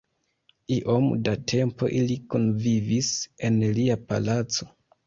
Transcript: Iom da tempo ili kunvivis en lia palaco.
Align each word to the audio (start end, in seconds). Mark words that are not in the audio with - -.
Iom 0.75 1.05
da 1.27 1.35
tempo 1.53 1.91
ili 1.99 2.17
kunvivis 2.35 3.13
en 3.51 3.65
lia 3.79 4.03
palaco. 4.11 4.73